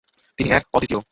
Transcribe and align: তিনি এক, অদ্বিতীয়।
তিনি 0.37 0.49
এক, 0.49 0.63
অদ্বিতীয়। 0.73 0.99